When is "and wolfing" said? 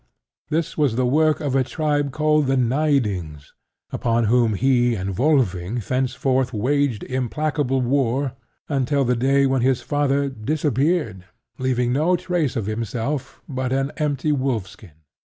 4.95-5.75